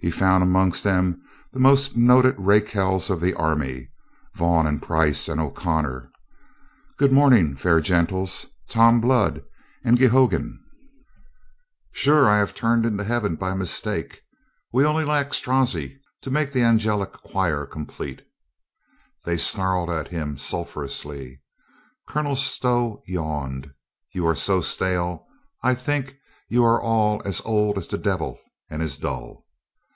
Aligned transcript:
He 0.00 0.10
found 0.10 0.42
amongst 0.42 0.84
them 0.84 1.22
the 1.50 1.58
most 1.58 1.96
noted 1.96 2.34
rake 2.38 2.68
hells 2.68 3.08
of 3.08 3.22
the 3.22 3.32
army. 3.32 3.88
"Vaughan 4.34 4.66
and 4.66 4.82
Price 4.82 5.30
and 5.30 5.40
O'Connor! 5.40 6.10
Good 6.98 7.10
morrow, 7.10 7.54
fair 7.56 7.80
gentles. 7.80 8.44
Tom 8.68 9.00
Blood 9.00 9.42
and 9.82 9.96
Geoghegan! 9.96 10.58
Sure, 11.90 12.28
I 12.28 12.36
have 12.36 12.54
turned 12.54 12.84
into 12.84 13.02
Heaven 13.02 13.36
by 13.36 13.54
mistake. 13.54 14.20
We 14.74 14.84
only 14.84 15.06
lack 15.06 15.32
Strozzi 15.32 15.98
to 16.20 16.30
make 16.30 16.52
the 16.52 16.60
angelic 16.62 17.14
choir 17.14 17.64
complete." 17.64 18.26
They 19.24 19.38
snarled 19.38 19.88
at 19.88 20.08
him 20.08 20.36
sulphurously. 20.36 21.40
Colonel 22.06 22.36
Stow 22.36 23.00
yawned. 23.06 23.72
"You 24.12 24.26
are 24.26 24.36
so 24.36 24.60
stale. 24.60 25.26
I 25.62 25.72
think 25.72 26.14
you 26.50 26.62
are 26.62 26.78
all 26.78 27.22
as 27.24 27.40
old 27.46 27.78
as 27.78 27.88
the 27.88 27.96
devil 27.96 28.38
and 28.68 28.82
as 28.82 28.98
dull." 28.98 29.40